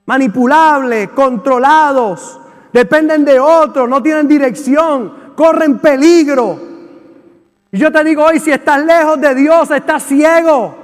[0.05, 2.41] Manipulables, controlados,
[2.73, 6.59] dependen de otros, no tienen dirección, corren peligro.
[7.71, 10.75] Y yo te digo hoy, si estás lejos de Dios, estás ciego.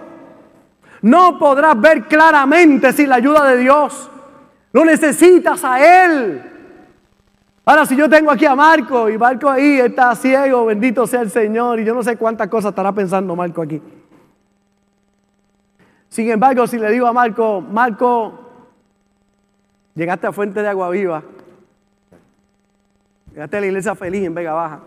[1.01, 4.09] No podrás ver claramente sin la ayuda de Dios.
[4.71, 6.43] Lo necesitas a Él.
[7.65, 11.29] Ahora, si yo tengo aquí a Marco y Marco ahí está ciego, bendito sea el
[11.29, 13.79] Señor, y yo no sé cuántas cosas estará pensando Marco aquí.
[16.09, 18.39] Sin embargo, si le digo a Marco, Marco,
[19.93, 21.21] llegaste a Fuente de Agua Viva,
[23.39, 24.81] llegaste a la iglesia feliz en Vega Baja,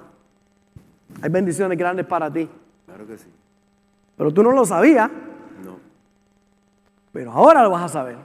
[1.22, 2.46] hay bendiciones grandes para ti.
[2.84, 3.26] Claro que sí.
[4.14, 5.10] Pero tú no lo sabías,
[5.64, 5.78] No.
[7.12, 8.18] pero ahora lo vas a saber.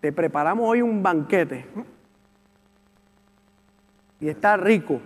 [0.00, 1.64] Te preparamos hoy un banquete
[4.18, 5.00] y está rico.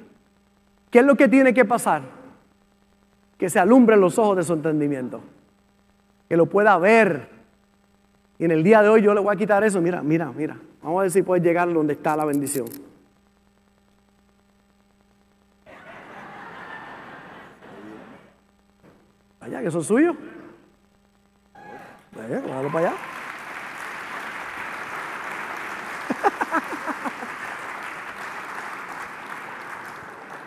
[0.90, 2.00] ¿Qué es lo que tiene que pasar?
[3.36, 5.20] Que se alumbren los ojos de su entendimiento.
[6.30, 7.28] Que lo pueda ver.
[8.38, 9.82] Y en el día de hoy yo le voy a quitar eso.
[9.82, 10.56] Mira, mira, mira.
[10.82, 12.66] Vamos a ver si puedes llegar donde está la bendición.
[19.42, 20.16] Allá, que eso es suyo.
[22.12, 22.92] Déjalo para allá.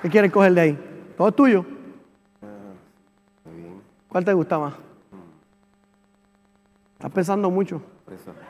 [0.01, 1.12] ¿Qué quieres coger de ahí?
[1.17, 1.65] ¿Todo es tuyo?
[4.08, 4.73] ¿Cuál te gusta más?
[6.93, 7.81] Estás pensando mucho.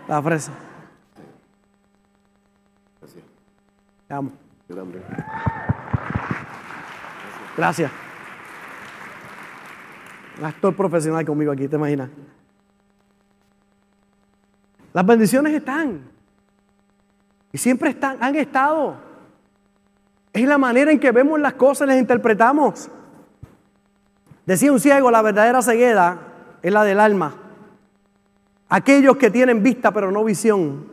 [0.08, 0.52] La fresa.
[3.02, 3.24] Gracias.
[4.08, 4.32] Te amo.
[4.70, 5.04] Yo también.
[7.58, 8.05] Gracias.
[10.46, 12.08] Un actor profesional conmigo aquí, ¿te imaginas?
[14.94, 16.08] Las bendiciones están.
[17.52, 18.96] Y siempre están, han estado.
[20.32, 22.92] Es la manera en que vemos las cosas las interpretamos.
[24.46, 26.20] Decía un ciego, la verdadera ceguera
[26.62, 27.34] es la del alma.
[28.70, 30.86] Aquellos que tienen vista pero no visión,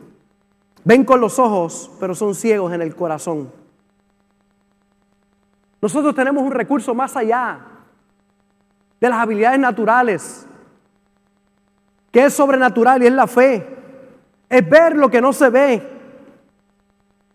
[0.83, 3.51] ven con los ojos pero son ciegos en el corazón.
[5.79, 7.67] Nosotros tenemos un recurso más allá
[9.03, 10.45] de las habilidades naturales,
[12.09, 13.67] que es sobrenatural y es la fe.
[14.47, 15.83] Es ver lo que no se ve.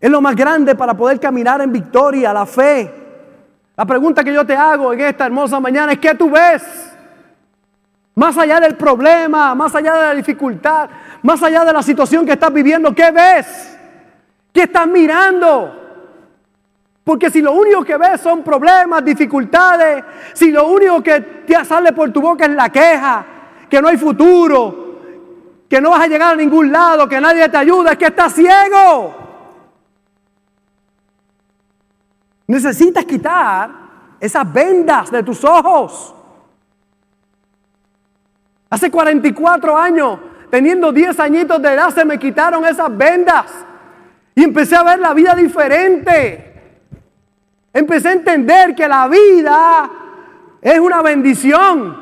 [0.01, 2.91] Es lo más grande para poder caminar en victoria, la fe.
[3.77, 6.63] La pregunta que yo te hago en esta hermosa mañana es, ¿qué tú ves?
[8.15, 10.89] Más allá del problema, más allá de la dificultad,
[11.23, 13.79] más allá de la situación que estás viviendo, ¿qué ves?
[14.55, 15.78] ¿Qué estás mirando?
[17.09, 21.95] Porque si lo único que ves son problemas, dificultades, si lo único que te sale
[21.95, 23.25] por tu boca es la queja,
[23.67, 25.01] que no hay futuro,
[25.71, 28.35] que no vas a llegar a ningún lado, que nadie te ayuda, es que estás
[28.35, 29.15] ciego.
[32.47, 33.71] Necesitas quitar
[34.21, 36.15] esas vendas de tus ojos.
[38.69, 40.19] Hace 44 años,
[40.51, 43.47] teniendo 10 añitos de edad, se me quitaron esas vendas.
[44.35, 46.48] Y empecé a ver la vida diferente.
[47.79, 49.89] Empecé a entender que la vida
[50.61, 51.97] es una bendición.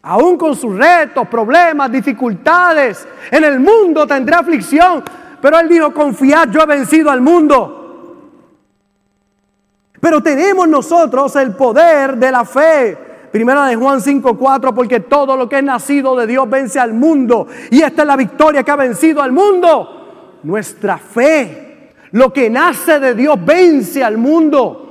[0.00, 3.06] Aún con sus retos, problemas, dificultades.
[3.30, 5.04] En el mundo tendré aflicción.
[5.42, 8.24] Pero él dijo, confiad, yo he vencido al mundo.
[10.00, 12.96] Pero tenemos nosotros el poder de la fe.
[13.30, 17.46] Primera de Juan 5:4, porque todo lo que es nacido de Dios vence al mundo.
[17.70, 20.38] Y esta es la victoria que ha vencido al mundo.
[20.44, 21.67] Nuestra fe.
[22.12, 24.84] Lo que nace de Dios vence al mundo.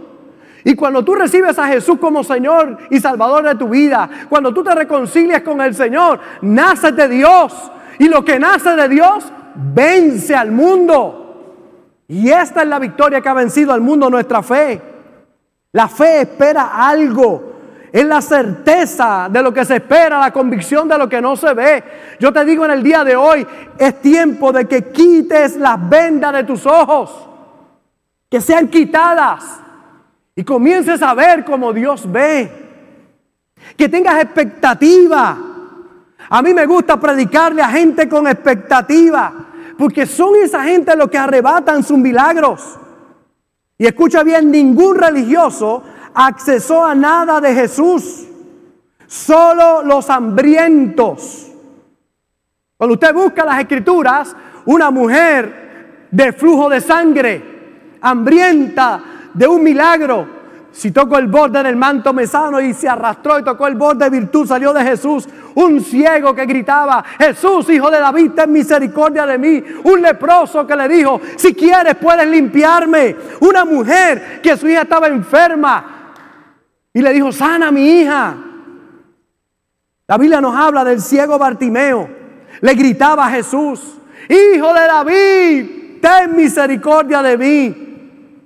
[0.64, 4.64] Y cuando tú recibes a Jesús como Señor y Salvador de tu vida, cuando tú
[4.64, 7.54] te reconcilias con el Señor, naces de Dios.
[8.00, 9.26] Y lo que nace de Dios
[9.56, 12.04] vence al mundo.
[12.08, 14.82] Y esta es la victoria que ha vencido al mundo, nuestra fe.
[15.72, 17.57] La fe espera algo.
[17.98, 21.52] Es la certeza de lo que se espera, la convicción de lo que no se
[21.56, 21.84] ve.
[22.20, 23.44] Yo te digo en el día de hoy,
[23.76, 27.28] es tiempo de que quites las vendas de tus ojos,
[28.30, 29.60] que sean quitadas
[30.36, 32.52] y comiences a ver como Dios ve.
[33.76, 35.36] Que tengas expectativa.
[36.30, 39.34] A mí me gusta predicarle a gente con expectativa,
[39.76, 42.78] porque son esa gente los que arrebatan sus milagros.
[43.76, 45.82] Y escucha bien, ningún religioso
[46.18, 48.26] accesó a nada de Jesús.
[49.06, 51.52] Solo los hambrientos.
[52.76, 59.02] Cuando usted busca las escrituras, una mujer de flujo de sangre, hambrienta
[59.34, 60.36] de un milagro,
[60.78, 64.06] Si toco el borde del manto me sano y se arrastró y tocó el borde
[64.06, 69.26] de virtud, salió de Jesús un ciego que gritaba, Jesús, hijo de David, ten misericordia
[69.26, 69.64] de mí.
[69.86, 73.16] Un leproso que le dijo, si quieres puedes limpiarme.
[73.40, 75.97] Una mujer que su hija estaba enferma
[76.98, 78.36] y le dijo, sana mi hija.
[80.08, 82.10] La Biblia nos habla del ciego Bartimeo.
[82.60, 85.66] Le gritaba a Jesús, hijo de David,
[86.02, 88.40] ten misericordia de mí.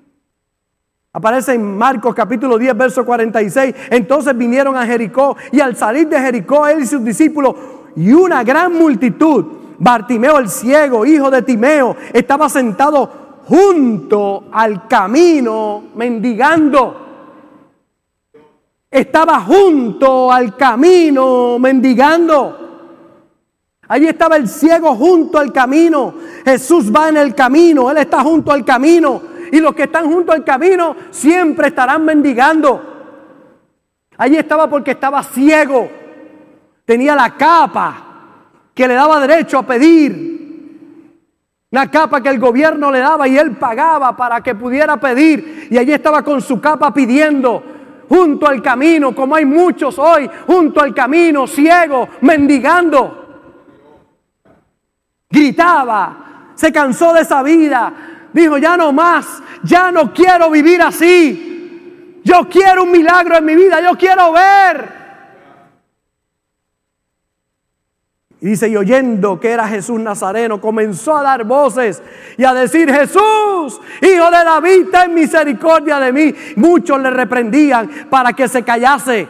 [1.14, 3.74] Aparece en Marcos capítulo 10, verso 46.
[3.90, 7.56] Entonces vinieron a Jericó y al salir de Jericó él y sus discípulos
[7.96, 9.46] y una gran multitud,
[9.80, 17.11] Bartimeo el ciego, hijo de Timeo, estaba sentado junto al camino mendigando.
[18.92, 22.58] Estaba junto al camino mendigando.
[23.88, 26.14] Allí estaba el ciego junto al camino.
[26.44, 30.34] Jesús va en el camino, Él está junto al camino y los que están junto
[30.34, 32.82] al camino siempre estarán mendigando.
[34.18, 35.90] Allí estaba porque estaba ciego.
[36.84, 37.96] Tenía la capa
[38.74, 40.32] que le daba derecho a pedir.
[41.72, 45.70] Una capa que el gobierno le daba y él pagaba para que pudiera pedir.
[45.72, 47.71] Y allí estaba con su capa pidiendo
[48.12, 53.26] junto al camino, como hay muchos hoy, junto al camino, ciego, mendigando.
[55.30, 57.94] Gritaba, se cansó de esa vida,
[58.34, 62.20] dijo, ya no más, ya no quiero vivir así.
[62.22, 65.01] Yo quiero un milagro en mi vida, yo quiero ver.
[68.44, 72.02] Y dice, y oyendo que era Jesús Nazareno, comenzó a dar voces
[72.38, 76.34] y a decir, Jesús, hijo de David, ten misericordia de mí.
[76.56, 79.28] Muchos le reprendían para que se callase,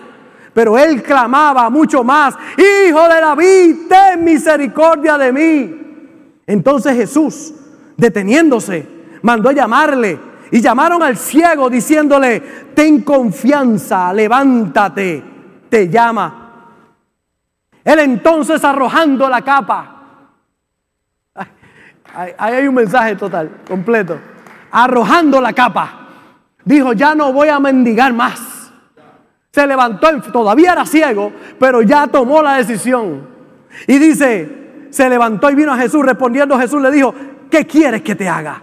[0.53, 6.41] pero él clamaba mucho más, hijo de David, ten misericordia de mí.
[6.47, 7.53] Entonces Jesús,
[7.97, 8.87] deteniéndose,
[9.23, 10.17] mandó a llamarle
[10.51, 12.41] y llamaron al ciego diciéndole,
[12.73, 15.21] ten confianza, levántate,
[15.67, 16.40] te llama.
[17.83, 20.01] Él entonces arrojando la capa,
[22.15, 24.19] ahí hay un mensaje total, completo,
[24.71, 26.07] arrojando la capa,
[26.63, 28.71] dijo, ya no voy a mendigar más.
[29.51, 33.27] Se levantó, todavía era ciego, pero ya tomó la decisión.
[33.87, 37.13] Y dice, se levantó y vino a Jesús, respondiendo Jesús le dijo,
[37.49, 38.61] ¿qué quieres que te haga?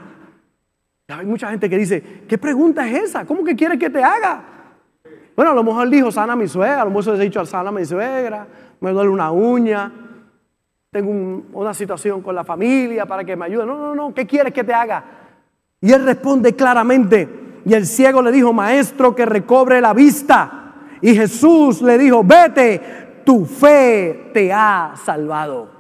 [1.09, 3.25] Hay mucha gente que dice, ¿qué pregunta es esa?
[3.25, 4.43] ¿Cómo que quieres que te haga?
[5.35, 7.71] Bueno, a lo mejor dijo, sana mi suegra, a lo mejor se ha dicho, sana
[7.71, 8.47] mi suegra,
[8.81, 9.93] me duele una uña,
[10.91, 13.67] tengo una situación con la familia para que me ayude.
[13.67, 15.05] No, no, no, ¿qué quieres que te haga?
[15.81, 17.29] Y él responde claramente,
[17.65, 20.75] y el ciego le dijo, maestro, que recobre la vista.
[21.01, 25.71] Y Jesús le dijo, vete, tu fe te ha salvado.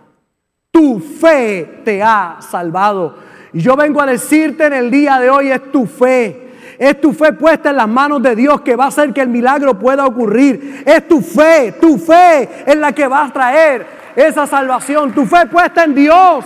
[0.71, 3.17] Tu fe te ha salvado.
[3.53, 6.48] Y yo vengo a decirte en el día de hoy es tu fe.
[6.79, 9.29] Es tu fe puesta en las manos de Dios que va a hacer que el
[9.29, 10.85] milagro pueda ocurrir.
[10.87, 15.13] Es tu fe, tu fe es la que va a traer esa salvación.
[15.13, 16.45] Tu fe puesta en Dios.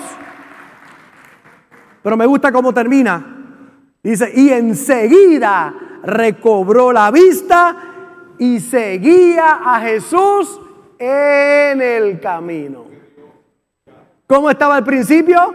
[2.02, 3.24] Pero me gusta cómo termina.
[4.02, 7.76] Dice, y enseguida recobró la vista
[8.38, 10.60] y seguía a Jesús
[10.98, 12.86] en el camino.
[14.26, 15.54] ¿Cómo estaba al principio?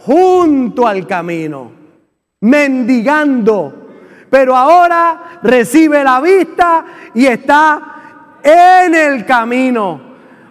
[0.00, 1.70] Junto al camino,
[2.40, 3.85] mendigando.
[4.36, 7.80] Pero ahora recibe la vista y está
[8.42, 9.98] en el camino.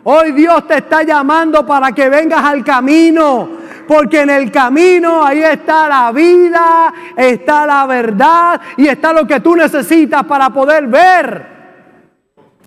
[0.06, 3.48] Hoy Dios te está llamando para que vengas al camino.
[3.88, 9.40] Porque en el camino ahí está la vida, está la verdad y está lo que
[9.40, 11.46] tú necesitas para poder ver.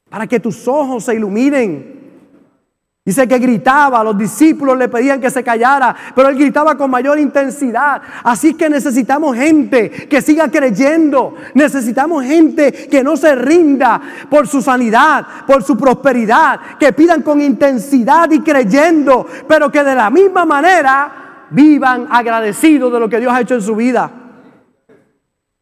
[0.08, 1.97] Para que tus ojos se iluminen.
[3.08, 7.18] Dice que gritaba, los discípulos le pedían que se callara, pero él gritaba con mayor
[7.18, 8.02] intensidad.
[8.22, 14.60] Así que necesitamos gente que siga creyendo, necesitamos gente que no se rinda por su
[14.60, 20.44] sanidad, por su prosperidad, que pidan con intensidad y creyendo, pero que de la misma
[20.44, 24.10] manera vivan agradecidos de lo que Dios ha hecho en su vida.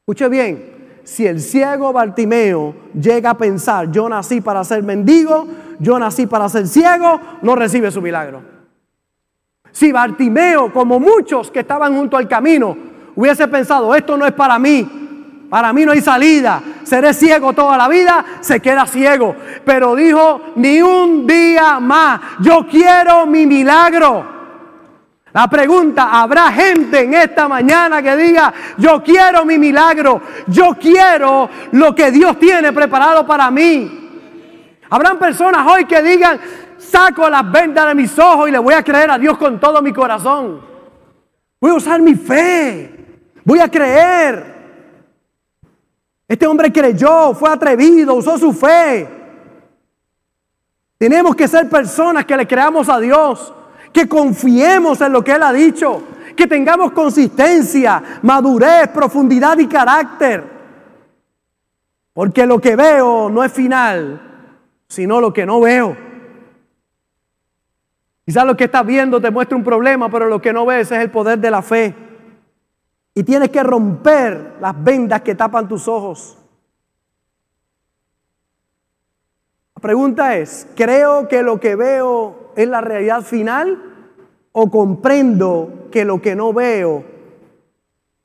[0.00, 0.64] Escuche bien,
[1.04, 5.47] si el ciego Bartimeo llega a pensar, yo nací para ser mendigo,
[5.79, 8.43] yo nací para ser ciego, no recibe su milagro.
[9.72, 12.77] Si Bartimeo, como muchos que estaban junto al camino,
[13.14, 17.77] hubiese pensado, esto no es para mí, para mí no hay salida, seré ciego toda
[17.77, 19.37] la vida, se queda ciego.
[19.64, 24.35] Pero dijo, ni un día más, yo quiero mi milagro.
[25.33, 31.51] La pregunta, ¿habrá gente en esta mañana que diga, yo quiero mi milagro, yo quiero
[31.72, 34.05] lo que Dios tiene preparado para mí?
[34.89, 36.39] Habrán personas hoy que digan,
[36.78, 39.82] saco las vendas de mis ojos y le voy a creer a Dios con todo
[39.82, 40.61] mi corazón.
[41.61, 44.55] Voy a usar mi fe, voy a creer.
[46.28, 49.09] Este hombre creyó, fue atrevido, usó su fe.
[50.99, 53.53] Tenemos que ser personas que le creamos a Dios,
[53.93, 56.03] que confiemos en lo que Él ha dicho,
[56.34, 60.57] que tengamos consistencia, madurez, profundidad y carácter.
[62.12, 64.26] Porque lo que veo no es final,
[64.89, 65.97] sino lo que no veo.
[68.24, 70.99] Quizás lo que estás viendo te muestra un problema, pero lo que no ves es
[70.99, 71.95] el poder de la fe.
[73.14, 76.37] Y tienes que romper las vendas que tapan tus ojos.
[79.76, 84.11] La pregunta es, ¿creo que lo que veo es la realidad final
[84.53, 87.05] o comprendo que lo que no veo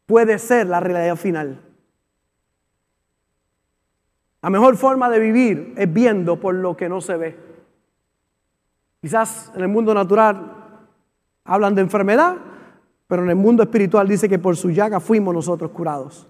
[0.08, 1.71] puede ser la realidad final?
[4.42, 7.38] La mejor forma de vivir es viendo por lo que no se ve.
[9.02, 10.52] Quizás en el mundo natural
[11.44, 12.38] hablan de enfermedad,
[13.08, 16.28] pero en el mundo espiritual dice que por su llaga fuimos nosotros curados.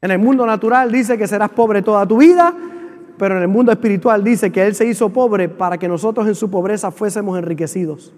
[0.00, 2.54] En el mundo natural dice que serás pobre toda tu vida,
[3.18, 6.34] pero en el mundo espiritual dice que Él se hizo pobre para que nosotros en
[6.34, 8.14] su pobreza fuésemos enriquecidos.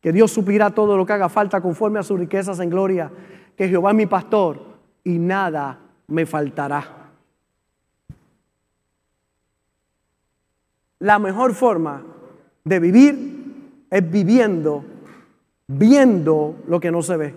[0.00, 3.10] Que Dios suplirá todo lo que haga falta conforme a sus riquezas en gloria.
[3.56, 4.60] Que Jehová es mi pastor
[5.02, 7.03] y nada me faltará.
[11.04, 12.02] La mejor forma
[12.64, 14.82] de vivir es viviendo,
[15.66, 17.34] viendo lo que no se ve.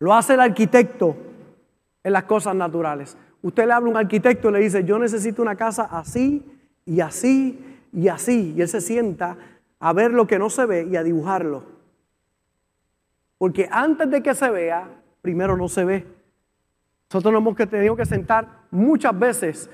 [0.00, 1.14] Lo hace el arquitecto
[2.02, 3.16] en las cosas naturales.
[3.40, 6.44] Usted le habla a un arquitecto y le dice, yo necesito una casa así
[6.84, 7.56] y así
[7.92, 8.54] y así.
[8.56, 9.36] Y él se sienta
[9.78, 11.62] a ver lo que no se ve y a dibujarlo.
[13.38, 14.88] Porque antes de que se vea,
[15.22, 16.04] primero no se ve.
[17.08, 19.70] Nosotros nos hemos tenido que sentar muchas veces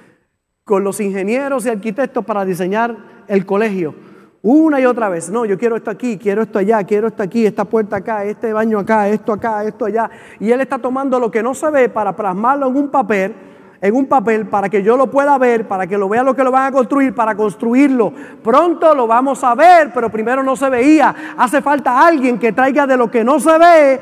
[0.64, 2.96] con los ingenieros y arquitectos para diseñar
[3.28, 3.94] el colegio.
[4.42, 5.30] Una y otra vez.
[5.30, 8.52] No, yo quiero esto aquí, quiero esto allá, quiero esto aquí, esta puerta acá, este
[8.52, 10.10] baño acá, esto acá, esto allá.
[10.38, 13.34] Y él está tomando lo que no se ve para plasmarlo en un papel,
[13.80, 16.44] en un papel, para que yo lo pueda ver, para que lo vea lo que
[16.44, 18.12] lo van a construir, para construirlo.
[18.42, 21.14] Pronto lo vamos a ver, pero primero no se veía.
[21.36, 24.00] Hace falta alguien que traiga de lo que no se ve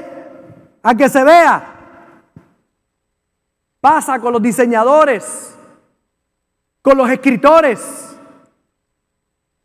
[0.83, 1.74] a que se vea.
[3.85, 5.55] Pasa con los diseñadores,
[6.81, 8.19] con los escritores.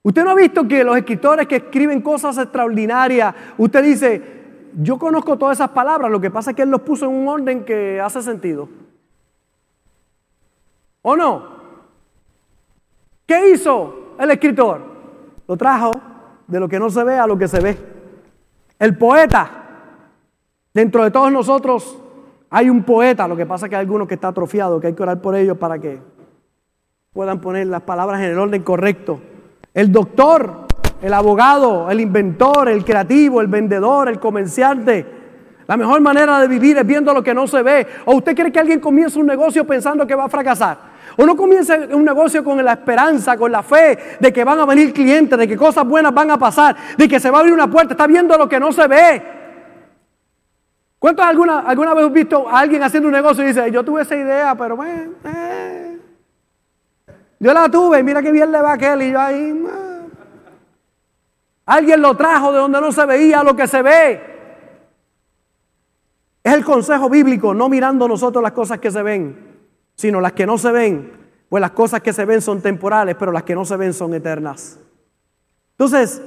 [0.04, 4.22] Usted no ha visto que los escritores que escriben cosas extraordinarias, usted dice,
[4.74, 7.30] yo conozco todas esas palabras, lo que pasa es que él los puso en un
[7.30, 8.68] orden que hace sentido.
[11.02, 11.48] ¿O no?
[13.26, 14.82] ¿Qué hizo el escritor?
[15.48, 15.94] Lo trajo
[16.46, 17.78] de lo que no se ve a lo que se ve.
[18.80, 19.50] El poeta,
[20.74, 21.98] dentro de todos nosotros
[22.50, 24.94] hay un poeta, lo que pasa es que hay algunos que está atrofiado, que hay
[24.94, 26.00] que orar por ellos para que
[27.14, 29.20] puedan poner las palabras en el orden correcto
[29.74, 30.68] el doctor,
[31.02, 35.20] el abogado, el inventor, el creativo, el vendedor, el comerciante.
[35.68, 37.86] La mejor manera de vivir es viendo lo que no se ve.
[38.06, 40.90] ¿O usted cree que alguien comienza un negocio pensando que va a fracasar?
[41.16, 44.66] ¿O no comienza un negocio con la esperanza, con la fe de que van a
[44.66, 47.54] venir clientes, de que cosas buenas van a pasar, de que se va a abrir
[47.54, 47.94] una puerta?
[47.94, 49.39] Está viendo lo que no se ve.
[51.00, 54.02] ¿Cuántos alguna, alguna vez has visto a alguien haciendo un negocio y dice, yo tuve
[54.02, 55.98] esa idea, pero bueno, eh,
[57.40, 59.64] yo la tuve, mira qué bien le va aquel y yo ahí.
[61.66, 64.22] Alguien lo trajo de donde no se veía lo que se ve.
[66.44, 69.58] Es el consejo bíblico, no mirando nosotros las cosas que se ven,
[69.96, 71.14] sino las que no se ven.
[71.48, 74.14] Pues las cosas que se ven son temporales, pero las que no se ven son
[74.14, 74.80] eternas.
[75.72, 76.22] Entonces,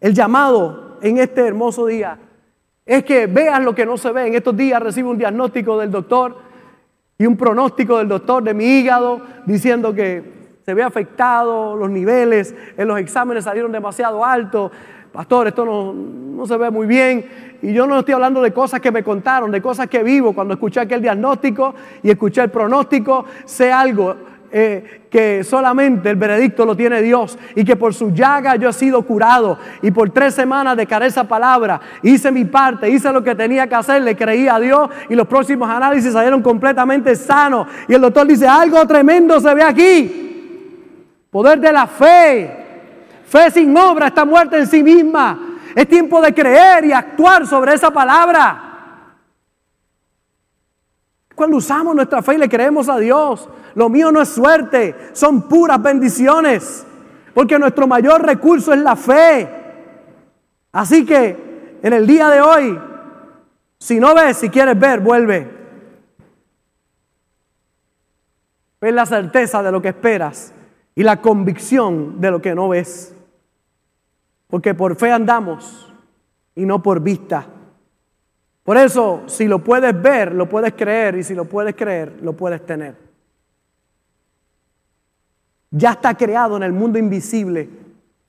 [0.00, 2.18] el llamado en este hermoso día
[2.86, 4.26] es que veas lo que no se ve.
[4.26, 6.36] En estos días recibo un diagnóstico del doctor
[7.16, 10.22] y un pronóstico del doctor de mi hígado diciendo que
[10.64, 14.72] se ve afectado, los niveles en los exámenes salieron demasiado altos.
[15.12, 17.58] Pastor, esto no, se ve muy bien.
[17.62, 20.34] Y yo no estoy hablando de cosas que me contaron, de cosas que vivo.
[20.34, 24.16] Cuando escuché aquel diagnóstico y escuché el pronóstico, sé algo
[24.56, 28.72] eh, que solamente el veredicto lo tiene Dios y que por su llaga yo he
[28.72, 33.34] sido curado y por tres semanas de esa palabra hice mi parte, hice lo que
[33.34, 37.94] tenía que hacer, le creí a Dios y los próximos análisis salieron completamente sanos y
[37.94, 40.20] el doctor dice algo tremendo se ve aquí.
[41.32, 42.64] Poder de la fe.
[43.26, 45.36] Fe sin obra está muerta en sí misma.
[45.74, 48.73] Es tiempo de creer y actuar sobre esa palabra.
[51.34, 55.48] Cuando usamos nuestra fe y le creemos a Dios, lo mío no es suerte, son
[55.48, 56.86] puras bendiciones.
[57.34, 59.48] Porque nuestro mayor recurso es la fe.
[60.72, 62.80] Así que en el día de hoy,
[63.78, 65.50] si no ves, si quieres ver, vuelve.
[68.80, 70.52] Ves la certeza de lo que esperas
[70.94, 73.14] y la convicción de lo que no ves.
[74.48, 75.92] Porque por fe andamos
[76.54, 77.46] y no por vista.
[78.64, 82.32] Por eso, si lo puedes ver, lo puedes creer, y si lo puedes creer, lo
[82.32, 82.96] puedes tener.
[85.70, 87.68] Ya está creado en el mundo invisible.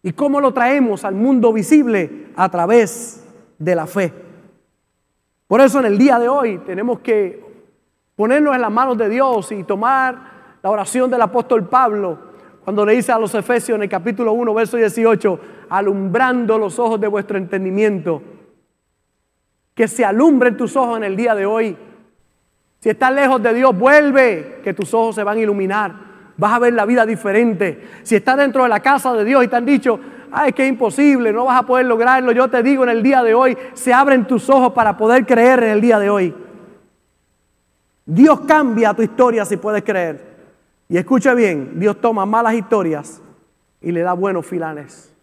[0.03, 2.27] ¿Y cómo lo traemos al mundo visible?
[2.35, 3.23] A través
[3.57, 4.13] de la fe.
[5.47, 7.41] Por eso en el día de hoy tenemos que
[8.15, 12.17] ponernos en las manos de Dios y tomar la oración del apóstol Pablo
[12.63, 16.99] cuando le dice a los Efesios en el capítulo 1, verso 18, alumbrando los ojos
[16.99, 18.21] de vuestro entendimiento
[19.75, 21.77] que se alumbren tus ojos en el día de hoy.
[22.79, 25.93] Si estás lejos de Dios, vuelve, que tus ojos se van a iluminar.
[26.37, 27.89] Vas a ver la vida diferente.
[28.03, 29.99] Si estás dentro de la casa de Dios y te han dicho,
[30.31, 33.21] ay, que es imposible, no vas a poder lograrlo, yo te digo en el día
[33.21, 36.33] de hoy, se abren tus ojos para poder creer en el día de hoy.
[38.05, 40.35] Dios cambia tu historia si puedes creer.
[40.87, 43.21] Y escucha bien, Dios toma malas historias
[43.81, 45.14] y le da buenos filanes.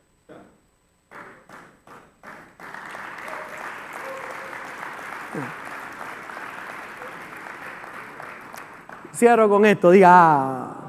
[9.14, 10.10] Cierro con esto, diga.
[10.10, 10.82] Ah.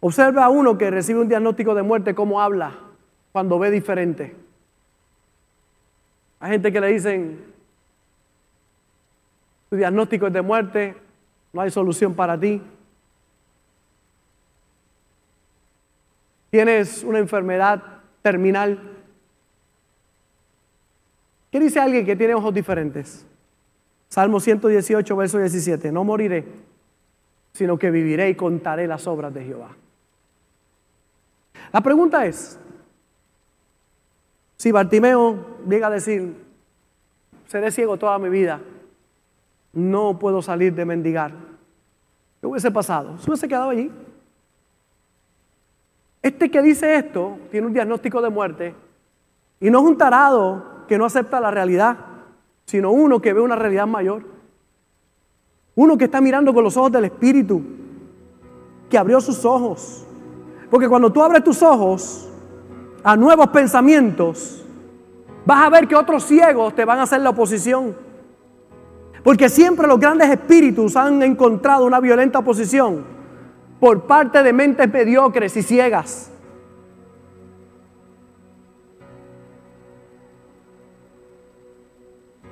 [0.00, 2.78] Observa a uno que recibe un diagnóstico de muerte, cómo habla
[3.32, 4.34] cuando ve diferente.
[6.40, 7.44] Hay gente que le dicen,
[9.68, 10.96] tu diagnóstico es de muerte,
[11.52, 12.62] no hay solución para ti.
[16.50, 17.82] Tienes una enfermedad
[18.22, 18.80] terminal.
[21.50, 23.27] ¿Qué dice alguien que tiene ojos diferentes?
[24.08, 25.92] Salmo 118, verso 17.
[25.92, 26.44] No moriré,
[27.52, 29.70] sino que viviré y contaré las obras de Jehová.
[31.72, 32.58] La pregunta es,
[34.56, 36.34] si Bartimeo llega a decir,
[37.46, 38.60] seré ciego toda mi vida,
[39.72, 41.32] no puedo salir de mendigar,
[42.40, 43.18] ¿qué hubiese pasado?
[43.18, 43.92] ¿Se hubiese quedado allí?
[46.22, 48.74] Este que dice esto tiene un diagnóstico de muerte
[49.60, 52.07] y no es un tarado que no acepta la realidad
[52.68, 54.22] sino uno que ve una realidad mayor.
[55.74, 57.62] Uno que está mirando con los ojos del Espíritu,
[58.90, 60.06] que abrió sus ojos.
[60.70, 62.28] Porque cuando tú abres tus ojos
[63.02, 64.62] a nuevos pensamientos,
[65.46, 67.96] vas a ver que otros ciegos te van a hacer la oposición.
[69.24, 73.02] Porque siempre los grandes espíritus han encontrado una violenta oposición
[73.80, 76.30] por parte de mentes mediocres y ciegas.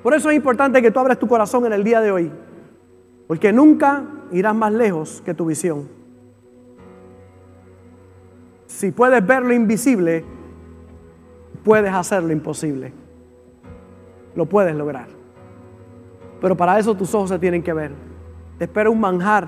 [0.03, 2.31] Por eso es importante que tú abras tu corazón en el día de hoy,
[3.27, 5.87] porque nunca irás más lejos que tu visión.
[8.67, 10.23] Si puedes ver lo invisible,
[11.63, 12.93] puedes hacer lo imposible.
[14.35, 15.07] Lo puedes lograr.
[16.39, 17.91] Pero para eso tus ojos se tienen que ver.
[18.57, 19.47] Te espera un manjar,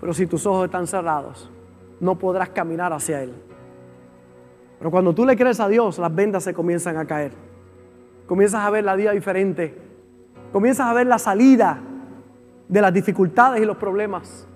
[0.00, 1.50] pero si tus ojos están cerrados,
[2.00, 3.32] no podrás caminar hacia Él.
[4.78, 7.32] Pero cuando tú le crees a Dios, las vendas se comienzan a caer.
[8.26, 9.76] Comienzas a ver la vida diferente.
[10.52, 11.80] Comienzas a ver la salida
[12.68, 14.48] de las dificultades y los problemas.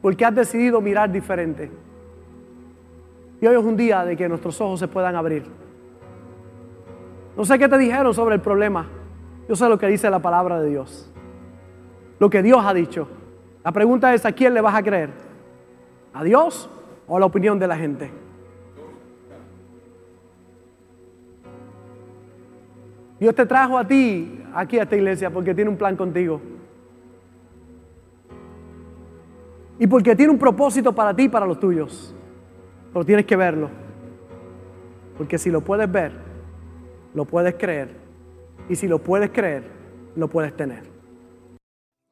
[0.00, 1.70] Porque has decidido mirar diferente.
[3.40, 5.44] Y hoy es un día de que nuestros ojos se puedan abrir.
[7.36, 8.86] No sé qué te dijeron sobre el problema.
[9.48, 11.10] Yo sé lo que dice la palabra de Dios.
[12.18, 13.08] Lo que Dios ha dicho.
[13.64, 15.10] La pregunta es, ¿a quién le vas a creer?
[16.12, 16.68] ¿A Dios
[17.08, 18.10] o a la opinión de la gente?
[23.20, 26.40] Dios te trajo a ti aquí a esta iglesia porque tiene un plan contigo.
[29.78, 32.14] Y porque tiene un propósito para ti y para los tuyos.
[32.92, 33.70] Pero tienes que verlo.
[35.18, 36.12] Porque si lo puedes ver,
[37.12, 37.94] lo puedes creer.
[38.70, 39.70] Y si lo puedes creer,
[40.16, 40.90] lo puedes tener.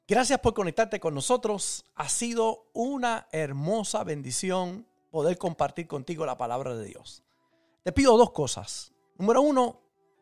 [0.07, 1.87] Gracias por conectarte con nosotros.
[1.95, 7.23] Ha sido una hermosa bendición poder compartir contigo la palabra de Dios.
[7.83, 8.93] Te pido dos cosas.
[9.19, 9.81] Número uno,